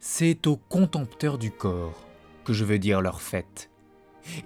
C'est 0.00 0.46
aux 0.46 0.56
contempteurs 0.56 1.38
du 1.38 1.50
corps 1.50 2.06
que 2.44 2.52
je 2.52 2.64
veux 2.64 2.78
dire 2.78 3.00
leur 3.00 3.20
fête. 3.20 3.70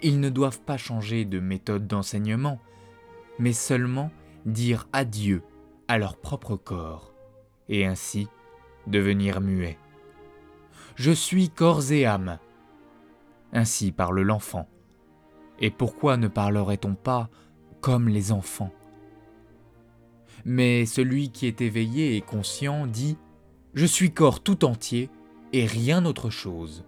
Ils 0.03 0.21
ne 0.21 0.29
doivent 0.29 0.61
pas 0.61 0.77
changer 0.77 1.24
de 1.24 1.40
méthode 1.40 1.87
d'enseignement, 1.87 2.59
mais 3.38 3.53
seulement 3.53 4.11
dire 4.47 4.88
adieu 4.92 5.42
à 5.88 5.99
leur 5.99 6.17
propre 6.17 6.56
corps, 6.56 7.13
et 7.69 7.87
ainsi 7.87 8.29
devenir 8.87 9.40
muets. 9.40 9.79
Je 10.97 11.13
suis 11.13 11.49
corps 11.49 11.92
et 11.92 12.06
âme. 12.06 12.38
Ainsi 13.53 13.92
parle 13.92 14.21
l'enfant. 14.21 14.69
Et 15.60 15.71
pourquoi 15.71 16.16
ne 16.16 16.28
parlerait-on 16.28 16.95
pas 16.95 17.30
comme 17.80 18.09
les 18.09 18.33
enfants? 18.33 18.73
Mais 20.45 20.87
celui 20.87 21.30
qui 21.30 21.46
est 21.46 21.60
éveillé 21.60 22.16
et 22.16 22.20
conscient 22.20 22.87
dit⁇ 22.87 23.15
Je 23.74 23.87
suis 23.87 24.12
corps 24.12 24.41
tout 24.41 24.65
entier 24.65 25.10
et 25.52 25.66
rien 25.66 26.05
autre 26.05 26.30
chose. 26.30 26.84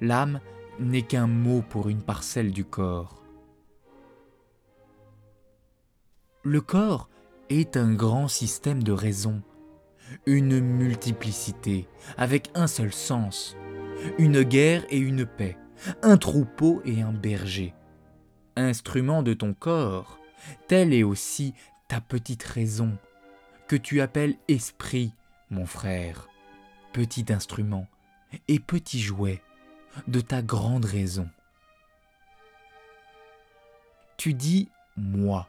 L'âme 0.00 0.40
n'est 0.78 1.02
qu'un 1.02 1.26
mot 1.26 1.62
pour 1.62 1.88
une 1.88 2.02
parcelle 2.02 2.52
du 2.52 2.64
corps. 2.64 3.22
Le 6.42 6.60
corps 6.60 7.08
est 7.48 7.76
un 7.76 7.94
grand 7.94 8.28
système 8.28 8.82
de 8.82 8.92
raison, 8.92 9.42
une 10.26 10.60
multiplicité 10.60 11.88
avec 12.18 12.50
un 12.54 12.66
seul 12.66 12.92
sens, 12.92 13.56
une 14.18 14.42
guerre 14.42 14.84
et 14.90 14.98
une 14.98 15.24
paix, 15.24 15.56
un 16.02 16.16
troupeau 16.16 16.82
et 16.84 17.00
un 17.00 17.12
berger. 17.12 17.74
Instrument 18.56 19.22
de 19.22 19.32
ton 19.32 19.54
corps, 19.54 20.18
telle 20.68 20.92
est 20.92 21.02
aussi 21.02 21.54
ta 21.88 22.00
petite 22.00 22.42
raison, 22.42 22.98
que 23.68 23.76
tu 23.76 24.00
appelles 24.00 24.36
esprit, 24.48 25.14
mon 25.50 25.66
frère, 25.66 26.28
petit 26.92 27.24
instrument 27.30 27.86
et 28.48 28.58
petit 28.58 29.00
jouet 29.00 29.42
de 30.08 30.20
ta 30.20 30.42
grande 30.42 30.84
raison. 30.84 31.28
Tu 34.16 34.34
dis 34.34 34.68
moi, 34.96 35.48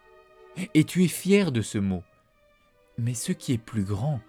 et 0.73 0.83
tu 0.83 1.03
es 1.03 1.07
fier 1.07 1.51
de 1.51 1.61
ce 1.61 1.77
mot. 1.77 2.03
Mais 2.97 3.13
ce 3.13 3.31
qui 3.31 3.53
est 3.53 3.57
plus 3.57 3.83
grand, 3.83 4.19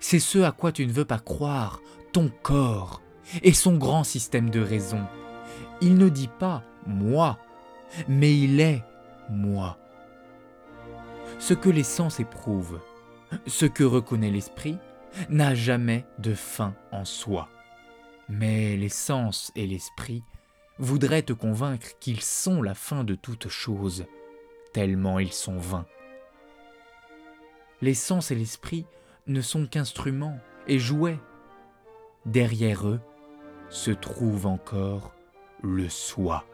c'est 0.00 0.18
ce 0.18 0.38
à 0.38 0.52
quoi 0.52 0.72
tu 0.72 0.86
ne 0.86 0.92
veux 0.92 1.04
pas 1.04 1.18
croire, 1.18 1.80
ton 2.12 2.30
corps 2.42 3.02
et 3.42 3.52
son 3.52 3.76
grand 3.76 4.04
système 4.04 4.50
de 4.50 4.60
raison. 4.60 5.04
Il 5.80 5.96
ne 5.96 6.08
dit 6.08 6.30
pas 6.38 6.62
moi, 6.86 7.38
mais 8.08 8.36
il 8.36 8.60
est 8.60 8.82
moi. 9.30 9.78
Ce 11.38 11.54
que 11.54 11.68
les 11.68 11.82
sens 11.82 12.20
éprouvent, 12.20 12.80
ce 13.46 13.66
que 13.66 13.84
reconnaît 13.84 14.30
l'esprit, 14.30 14.78
n'a 15.28 15.54
jamais 15.54 16.04
de 16.18 16.34
fin 16.34 16.74
en 16.92 17.04
soi. 17.04 17.48
Mais 18.28 18.76
les 18.76 18.88
sens 18.88 19.52
et 19.54 19.66
l'esprit 19.66 20.22
voudraient 20.78 21.22
te 21.22 21.32
convaincre 21.32 21.88
qu'ils 22.00 22.20
sont 22.20 22.60
la 22.62 22.74
fin 22.74 23.04
de 23.04 23.14
toute 23.14 23.48
chose, 23.48 24.04
tellement 24.72 25.18
ils 25.18 25.32
sont 25.32 25.58
vains. 25.58 25.86
Les 27.82 27.94
sens 27.94 28.30
et 28.30 28.34
l'esprit 28.34 28.86
ne 29.26 29.40
sont 29.40 29.66
qu'instruments 29.66 30.38
et 30.66 30.78
jouets. 30.78 31.18
Derrière 32.24 32.88
eux 32.88 33.00
se 33.68 33.90
trouve 33.90 34.46
encore 34.46 35.14
le 35.62 35.88
soi. 35.88 36.44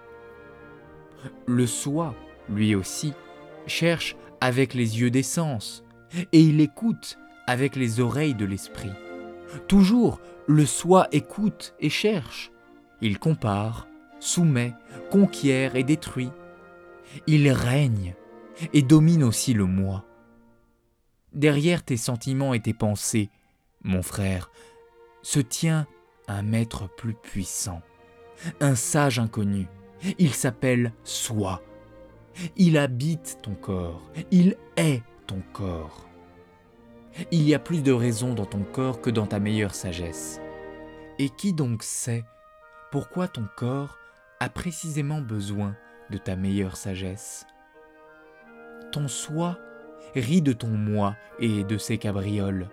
Le 1.47 1.67
soi, 1.67 2.15
lui 2.49 2.75
aussi, 2.75 3.13
cherche 3.67 4.17
avec 4.41 4.75
les 4.75 5.01
yeux 5.01 5.11
des 5.11 5.23
sens, 5.23 5.85
et 6.33 6.41
il 6.41 6.61
écoute 6.61 7.19
avec 7.47 7.77
les 7.77 8.01
oreilles 8.01 8.35
de 8.35 8.45
l'esprit. 8.45 8.91
Toujours, 9.69 10.21
le 10.47 10.67
soi 10.67 11.09
écoute 11.13 11.75
et 11.81 11.91
cherche. 11.91 12.51
Il 13.01 13.19
compare, 13.19 13.89
soumet, 14.21 14.75
conquiert 15.11 15.77
et 15.77 15.85
détruit. 15.85 16.31
Il 17.27 17.51
règne 17.51 18.15
et 18.73 18.83
domine 18.83 19.25
aussi 19.25 19.55
le 19.55 19.65
moi. 19.65 20.05
Derrière 21.33 21.83
tes 21.83 21.97
sentiments 21.97 22.55
et 22.55 22.61
tes 22.61 22.75
pensées, 22.75 23.31
mon 23.83 24.03
frère, 24.03 24.51
se 25.23 25.41
tient 25.41 25.87
un 26.29 26.43
maître 26.43 26.89
plus 26.97 27.15
puissant, 27.15 27.81
un 28.61 28.75
sage 28.75 29.19
inconnu. 29.19 29.67
Il 30.19 30.35
s'appelle 30.35 30.93
Soi. 31.05 31.63
Il 32.57 32.79
habite 32.79 33.39
ton 33.43 33.55
corps, 33.55 34.11
il 34.31 34.57
est 34.77 35.03
ton 35.27 35.43
corps. 35.53 36.12
Il 37.31 37.43
y 37.43 37.55
a 37.55 37.59
plus 37.59 37.83
de 37.83 37.93
raison 37.93 38.35
dans 38.35 38.47
ton 38.47 38.65
corps 38.65 39.01
que 39.01 39.11
dans 39.11 39.27
ta 39.27 39.39
meilleure 39.39 39.75
sagesse. 39.75 40.41
Et 41.19 41.29
qui 41.29 41.53
donc 41.53 41.83
sait 41.83 42.25
pourquoi 42.91 43.29
ton 43.29 43.47
corps 43.57 43.99
a 44.41 44.49
précisément 44.49 45.21
besoin 45.21 45.77
de 46.11 46.19
ta 46.19 46.37
meilleure 46.37 46.77
sagesse? 46.77 47.47
Ton 48.91 49.09
soi 49.09 49.59
rit 50.15 50.43
de 50.43 50.53
ton 50.53 50.69
moi 50.69 51.17
et 51.39 51.65
de 51.65 51.79
ses 51.79 51.99
cabrioles. 51.99 52.69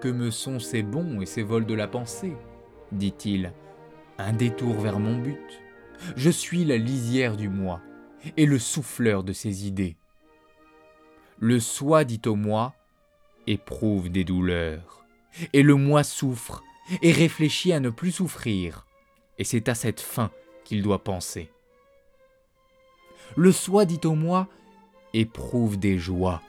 Que 0.00 0.08
me 0.08 0.30
sont 0.30 0.58
ces 0.58 0.82
bons 0.82 1.20
et 1.20 1.26
ces 1.26 1.42
vols 1.42 1.66
de 1.66 1.74
la 1.74 1.88
pensée? 1.88 2.36
dit-il. 2.92 3.52
Un 4.18 4.32
détour 4.32 4.74
vers 4.74 4.98
mon 4.98 5.18
but. 5.18 5.62
Je 6.16 6.30
suis 6.30 6.64
la 6.64 6.76
lisière 6.76 7.36
du 7.36 7.48
moi 7.48 7.80
et 8.36 8.46
le 8.46 8.58
souffleur 8.58 9.24
de 9.24 9.32
ses 9.32 9.66
idées. 9.66 9.96
Le 11.38 11.60
soi 11.60 12.04
dit 12.04 12.20
au 12.26 12.34
moi 12.34 12.74
éprouve 13.46 14.10
des 14.10 14.24
douleurs, 14.24 15.04
et 15.52 15.62
le 15.62 15.74
moi 15.74 16.02
souffre 16.02 16.62
et 17.02 17.12
réfléchit 17.12 17.72
à 17.72 17.80
ne 17.80 17.90
plus 17.90 18.12
souffrir, 18.12 18.86
et 19.38 19.44
c'est 19.44 19.68
à 19.68 19.74
cette 19.74 20.00
fin 20.00 20.30
qu'il 20.64 20.82
doit 20.82 21.04
penser. 21.04 21.50
Le 23.36 23.52
soi 23.52 23.84
dit 23.84 24.00
au 24.04 24.14
moi 24.14 24.48
éprouve 25.12 25.78
des 25.78 25.98
joies, 25.98 26.42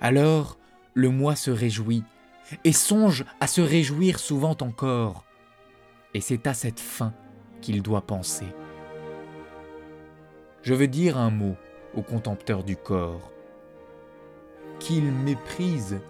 alors 0.00 0.58
le 0.94 1.10
moi 1.10 1.36
se 1.36 1.50
réjouit, 1.50 2.04
et 2.64 2.72
songe 2.72 3.24
à 3.40 3.46
se 3.46 3.60
réjouir 3.60 4.18
souvent 4.18 4.56
encore, 4.60 5.24
et 6.14 6.20
c'est 6.20 6.46
à 6.46 6.54
cette 6.54 6.80
fin 6.80 7.12
qu'il 7.60 7.82
doit 7.82 8.02
penser. 8.02 8.46
Je 10.62 10.74
veux 10.74 10.88
dire 10.88 11.16
un 11.16 11.30
mot 11.30 11.56
aux 11.94 12.02
contempteurs 12.02 12.64
du 12.64 12.76
corps. 12.76 13.30
Qu'ils 14.78 15.12
méprisent 15.12 16.00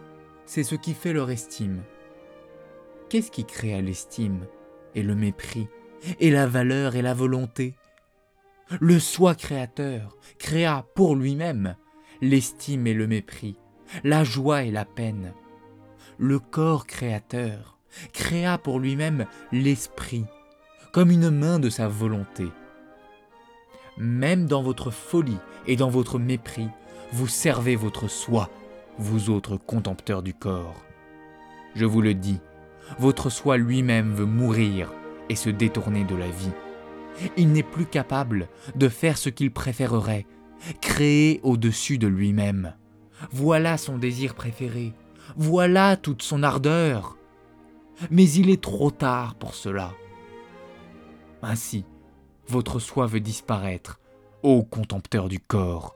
c'est 0.46 0.62
ce 0.62 0.74
qui 0.74 0.94
fait 0.94 1.12
leur 1.12 1.30
estime. 1.30 1.82
Qu'est-ce 3.08 3.30
qui 3.30 3.44
créa 3.44 3.80
l'estime 3.80 4.46
et 4.94 5.02
le 5.02 5.14
mépris 5.14 5.68
et 6.20 6.30
la 6.30 6.46
valeur 6.46 6.96
et 6.96 7.02
la 7.02 7.14
volonté? 7.14 7.74
Le 8.80 8.98
soi 8.98 9.34
créateur 9.34 10.16
créa 10.38 10.86
pour 10.94 11.14
lui-même 11.14 11.76
l'estime 12.20 12.86
et 12.86 12.94
le 12.94 13.06
mépris, 13.06 13.56
la 14.02 14.24
joie 14.24 14.62
et 14.62 14.70
la 14.70 14.84
peine. 14.84 15.34
Le 16.18 16.38
corps 16.38 16.86
créateur 16.86 17.78
créa 18.12 18.58
pour 18.58 18.80
lui-même 18.80 19.26
l'esprit, 19.52 20.24
comme 20.92 21.10
une 21.10 21.30
main 21.30 21.58
de 21.58 21.70
sa 21.70 21.88
volonté. 21.88 22.46
Même 23.98 24.46
dans 24.46 24.62
votre 24.62 24.90
folie 24.90 25.38
et 25.66 25.76
dans 25.76 25.88
votre 25.90 26.18
mépris, 26.18 26.68
vous 27.12 27.28
servez 27.28 27.76
votre 27.76 28.08
soi 28.08 28.50
vous 28.98 29.30
autres 29.30 29.56
contempteurs 29.56 30.22
du 30.22 30.34
corps. 30.34 30.84
Je 31.74 31.84
vous 31.84 32.00
le 32.00 32.14
dis, 32.14 32.40
votre 32.98 33.30
soi 33.30 33.56
lui-même 33.56 34.14
veut 34.14 34.26
mourir 34.26 34.92
et 35.28 35.36
se 35.36 35.50
détourner 35.50 36.04
de 36.04 36.14
la 36.14 36.28
vie. 36.28 36.52
Il 37.36 37.52
n'est 37.52 37.62
plus 37.62 37.86
capable 37.86 38.48
de 38.74 38.88
faire 38.88 39.18
ce 39.18 39.28
qu'il 39.28 39.50
préférerait, 39.50 40.26
créer 40.80 41.40
au-dessus 41.42 41.98
de 41.98 42.06
lui-même. 42.06 42.74
Voilà 43.30 43.78
son 43.78 43.98
désir 43.98 44.34
préféré, 44.34 44.92
voilà 45.36 45.96
toute 45.96 46.22
son 46.22 46.42
ardeur. 46.42 47.16
Mais 48.10 48.28
il 48.30 48.50
est 48.50 48.62
trop 48.62 48.90
tard 48.90 49.34
pour 49.34 49.54
cela. 49.54 49.92
Ainsi, 51.42 51.84
votre 52.48 52.78
soi 52.78 53.06
veut 53.06 53.20
disparaître, 53.20 54.00
ô 54.42 54.62
contempteur 54.62 55.28
du 55.28 55.40
corps. 55.40 55.94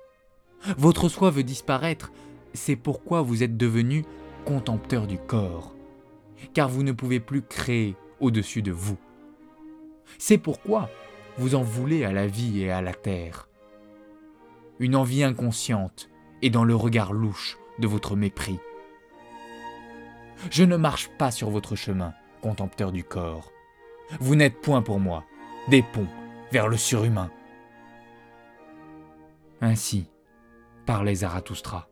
Votre 0.77 1.09
soi 1.09 1.31
veut 1.31 1.43
disparaître 1.43 2.11
c'est 2.53 2.77
pourquoi 2.77 3.23
vous 3.23 3.43
êtes 3.43 3.57
devenu 3.57 4.05
contempteur 4.45 5.07
du 5.07 5.19
corps, 5.19 5.75
car 6.55 6.69
vous 6.69 6.83
ne 6.83 6.93
pouvez 6.93 7.21
plus 7.21 7.43
créer 7.43 7.97
au-dessus 8.21 8.63
de 8.63 8.73
vous. 8.73 8.97
C'est 10.19 10.39
pourquoi 10.39 10.89
vous 11.39 11.55
en 11.55 11.63
voulez 11.63 12.05
à 12.05 12.13
la 12.13 12.27
vie 12.27 12.63
et 12.63 12.71
à 12.71 12.83
la 12.83 12.95
terre. 12.95 13.49
Une 14.79 14.97
envie 14.97 15.23
inconsciente 15.23 16.09
est 16.43 16.51
dans 16.51 16.65
le 16.65 16.75
regard 16.75 17.13
louche 17.13 17.59
de 17.79 17.87
votre 17.87 18.17
mépris. 18.17 18.59
Je 20.51 20.65
ne 20.65 20.77
marche 20.77 21.11
pas 21.19 21.31
sur 21.31 21.51
votre 21.51 21.77
chemin, 21.77 22.15
contempteur 22.41 22.93
du 22.93 23.05
corps. 23.05 23.53
Vous 24.21 24.35
n'êtes 24.35 24.61
point 24.61 24.83
pour 24.83 24.99
moi 24.99 25.25
des 25.69 25.83
ponts 25.83 26.09
vers 26.51 26.67
le 26.67 26.77
surhumain. 26.77 27.31
Ainsi 29.61 30.11
parlait 30.87 31.17
Zarathustra. 31.17 31.90